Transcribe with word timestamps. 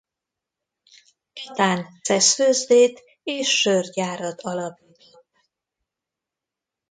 Tatán 1.33 1.87
szeszfőzdét 2.01 3.01
és 3.23 3.59
sörgyárat 3.59 4.41
alapított. 4.41 5.23